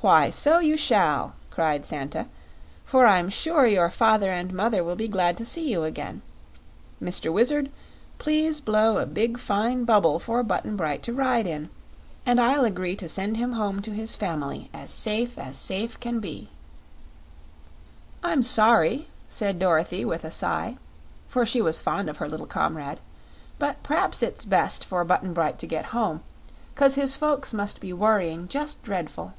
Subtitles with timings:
[0.00, 2.28] "Why, so you shall!" cried Santa;
[2.84, 6.22] "for I'm sure your father and mother will be glad to see you again.
[7.02, 7.32] Mr.
[7.32, 7.68] Wizard,
[8.16, 11.68] please blow a big, fine bubble for Button Bright to ride in,
[12.24, 16.20] and I'll agree to send him home to his family as safe as safe can
[16.20, 16.48] be."
[18.22, 20.78] "I'm sorry," said Dorothy with a sigh,
[21.26, 23.00] for she was fond of her little comrade;
[23.58, 26.20] "but p'raps it's best for Button Bright to get home;
[26.76, 29.34] 'cause his folks must be worrying just dreadful."